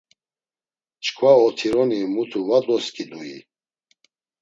Çkva 1.03 1.31
otironi 1.45 1.99
mutu 2.13 2.41
va 2.47 2.59
doskidui? 2.65 3.37